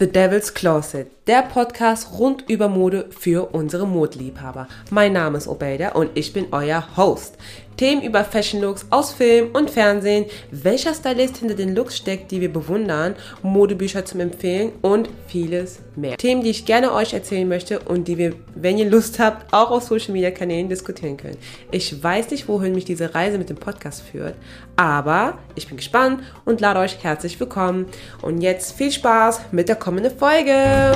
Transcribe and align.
The 0.00 0.08
Devil's 0.08 0.52
Closet, 0.52 1.06
der 1.28 1.42
Podcast 1.42 2.18
rund 2.18 2.50
über 2.50 2.66
Mode 2.68 3.06
für 3.16 3.54
unsere 3.54 3.86
Modeliebhaber. 3.86 4.66
Mein 4.90 5.12
Name 5.12 5.38
ist 5.38 5.46
Obeida 5.46 5.90
und 5.90 6.10
ich 6.14 6.32
bin 6.32 6.46
euer 6.50 6.84
Host. 6.96 7.36
Themen 7.76 8.02
über 8.02 8.24
Fashion 8.24 8.60
Looks 8.60 8.86
aus 8.90 9.12
Film 9.12 9.50
und 9.52 9.70
Fernsehen, 9.70 10.26
welcher 10.50 10.94
Stylist 10.94 11.36
hinter 11.36 11.54
den 11.54 11.76
Looks 11.76 11.96
steckt, 11.96 12.32
die 12.32 12.40
wir 12.40 12.52
bewundern, 12.52 13.14
Modebücher 13.42 14.04
zum 14.04 14.18
Empfehlen 14.18 14.72
und 14.82 15.08
vieles 15.28 15.78
mehr. 15.94 16.16
Themen, 16.16 16.42
die 16.42 16.50
ich 16.50 16.66
gerne 16.66 16.92
euch 16.92 17.14
erzählen 17.14 17.48
möchte 17.48 17.78
und 17.78 18.08
die 18.08 18.18
wir, 18.18 18.34
wenn 18.64 18.78
ihr 18.78 18.88
Lust 18.88 19.18
habt, 19.18 19.52
auch 19.52 19.70
auf 19.70 19.84
Social 19.84 20.12
Media 20.12 20.30
Kanälen 20.30 20.70
diskutieren 20.70 21.18
können. 21.18 21.36
Ich 21.70 22.02
weiß 22.02 22.30
nicht, 22.30 22.48
wohin 22.48 22.74
mich 22.74 22.86
diese 22.86 23.14
Reise 23.14 23.36
mit 23.36 23.50
dem 23.50 23.56
Podcast 23.56 24.02
führt, 24.02 24.34
aber 24.74 25.38
ich 25.54 25.68
bin 25.68 25.76
gespannt 25.76 26.22
und 26.46 26.62
lade 26.62 26.80
euch 26.80 27.04
herzlich 27.04 27.38
willkommen. 27.38 27.86
Und 28.22 28.40
jetzt 28.40 28.72
viel 28.72 28.90
Spaß 28.90 29.52
mit 29.52 29.68
der 29.68 29.76
kommenden 29.76 30.16
Folge. 30.16 30.92